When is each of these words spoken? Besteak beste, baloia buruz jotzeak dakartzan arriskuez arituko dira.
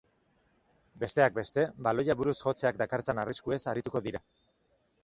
Besteak 1.03 1.35
beste, 1.35 1.67
baloia 1.89 2.17
buruz 2.23 2.35
jotzeak 2.41 2.83
dakartzan 2.85 3.23
arriskuez 3.27 3.63
arituko 3.77 4.05
dira. 4.11 4.27